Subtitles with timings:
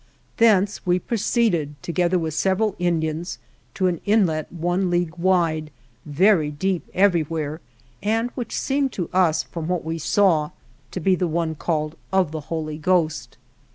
[0.37, 3.37] Thence we pro ceeded, together with several Indians,
[3.75, 5.69] to an inlet one league wide,
[6.07, 7.61] very deep everywhere
[8.01, 10.49] and which seemed to us, from, what we saw,
[10.89, 13.37] to be the one called of the Holy Ghost.